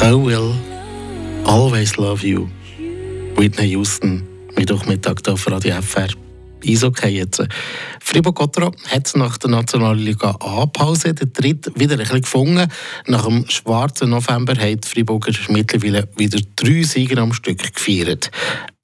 [0.00, 0.54] I will
[1.44, 2.48] always love you.
[3.36, 4.22] Whitney Houston,
[4.56, 6.06] Mittwochmittag hier auf Radio FR.
[6.64, 7.42] Eishockey jetzt.
[8.00, 12.68] Fribourg-Gotteron hat nach der Nationalliga A-Pause den Tritt wieder ein bisschen gefunden.
[13.06, 18.30] Nach dem schwarzen November haben die Friburger mittlerweile wieder drei Sieger am Stück gefeiert.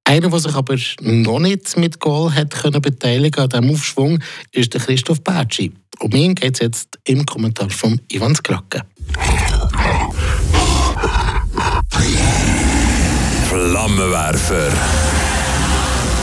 [0.03, 4.19] Einer, der sich aber noch nicht mit Goal hat können beteiligen an diesem Aufschwung,
[4.53, 5.73] ist der Christoph Bertschi.
[6.01, 8.83] Um ihn geht es jetzt im Kommentar von Ivan Skracke.
[13.85, 14.73] Flammenwerfer.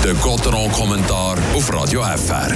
[0.03, 2.51] Der Gotteron-Kommentar auf Radio FR.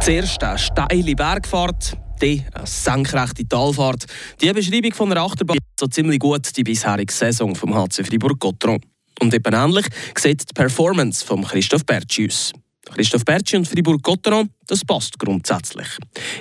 [0.00, 4.06] Zuerst eine steile Bergfahrt, dann eine senkrechte Talfahrt.
[4.40, 8.80] Die Beschreibung von einer Achterbahn so ziemlich gut die bisherige Saison vom HC Fribourg-Gotteron.
[9.20, 9.86] Und eben ähnlich
[10.16, 12.52] sieht die Performance von Christoph Bertschi aus.
[12.92, 15.88] Christoph Bertschi und Fribourg-Gotteron, das passt grundsätzlich.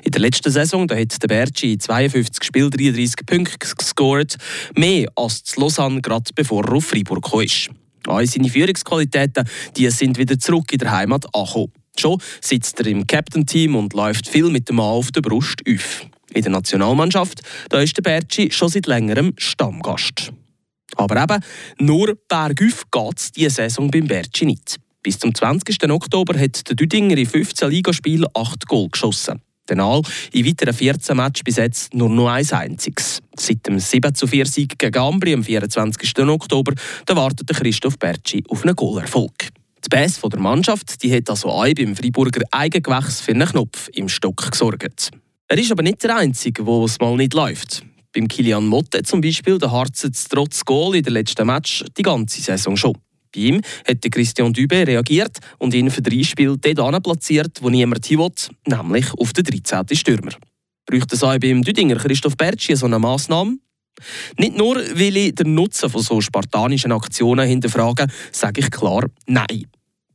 [0.04, 4.36] In der letzten Saison da hat der Bertschi in 52 Spielen 33 Punkte gescored,
[4.76, 7.76] mehr als zu Lausanne, gerade bevor er auf Fribourg kam.
[8.08, 11.72] All seine Führungsqualitäten die sind wieder zurück in der Heimat angekommen.
[11.98, 16.06] Schon sitzt er im Captain-Team und läuft viel mit dem Mann auf der Brust auf.
[16.34, 20.34] In der Nationalmannschaft da ist der Bertschi schon seit längerem Stammgast.
[20.96, 21.44] Aber eben,
[21.80, 24.80] nur bergauf geht es diese Saison beim Bertschi nicht.
[25.04, 25.92] Bis zum 20.
[25.92, 29.42] Oktober hat der Düdinger in 15 Ligaspielen 8 Goal geschossen.
[29.70, 30.02] Denal
[30.32, 33.20] in weiteren 14 Matches bis jetzt nur noch ein einziges.
[33.38, 36.20] Seit dem 7 zu 4 Sieg gegen Ambri am 24.
[36.20, 36.74] Oktober
[37.08, 39.50] wartet Christoph Bertschi auf einen Goalerfolg.
[39.86, 44.08] Die Bass der Mannschaft die hat also auch beim Freiburger Eigengewächs für einen Knopf im
[44.08, 45.12] Stock gesorgt.
[45.50, 47.84] Er ist aber nicht der Einzige, wo es mal nicht läuft.
[48.14, 52.42] Beim Kilian Motte zum Beispiel, der harzt trotz Goal in der letzten Match die ganze
[52.42, 52.98] Saison schon.
[53.34, 58.06] Bei ihm hat Christian Dübe reagiert und ihn für drei Spiele dort platziert, wo niemand
[58.06, 58.32] hin will,
[58.66, 59.96] nämlich auf den 13.
[59.96, 60.32] Stürmer.
[60.86, 63.58] Braucht es auch beim Düdinger Christoph Bertschi so eine Massnahme?
[64.38, 69.68] Nicht nur, weil ich den Nutzen von so spartanischen Aktionen hinterfrage, sage ich klar Nein.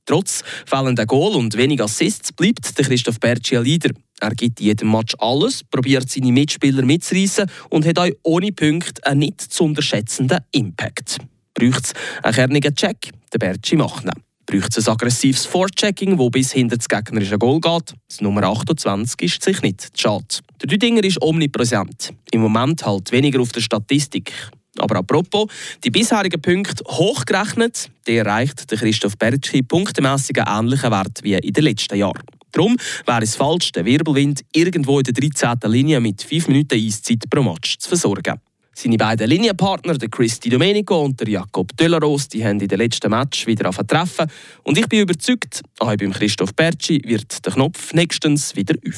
[0.05, 3.91] Trotz fehlender Goal und wenig Assists bleibt der Christoph Bertschi ein Leader.
[4.21, 9.21] Er gibt jedem Match alles, probiert seine Mitspieler mitzureißen und hat auch ohne Punkte einen
[9.21, 11.19] nicht zu unterschätzenden Impact.
[11.59, 11.93] Braucht es
[12.23, 13.11] einen kernigen Check?
[13.33, 14.13] Der Bertschi macht ihn.
[14.47, 17.95] Braucht es ein aggressives Forechecking, das bis hinter das gegnerische Goal geht?
[18.09, 20.25] Das Nummer 28 ist sich nicht schade.
[20.61, 22.13] Der Düdinger ist omnipräsent.
[22.31, 24.33] Im Moment halt weniger auf der Statistik.
[24.79, 25.49] Aber apropos,
[25.83, 31.53] die bisherigen Punkte hochgerechnet, der erreicht der Christoph Bertschi punktemässig einen ähnlichen Wert wie in
[31.53, 32.23] den letzten Jahren.
[32.53, 35.59] Darum wäre es falsch, den Wirbelwind irgendwo in der 13.
[35.73, 38.41] Linie mit 5 Minuten Eiszeit pro Match zu versorgen.
[38.81, 43.11] Seine beiden Linienpartner, der Christi Domenico und der Jakob Delaros, die haben in den letzten
[43.11, 44.31] Match wieder treffen.
[44.63, 48.95] Und ich bin überzeugt, auch beim Christoph Bertschi wird der Knopf nächstens wieder aufgehen.